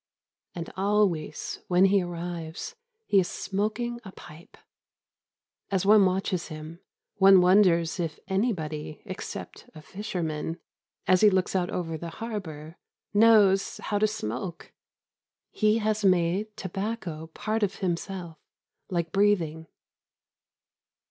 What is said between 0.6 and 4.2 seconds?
always, when he arrives, he is smoking a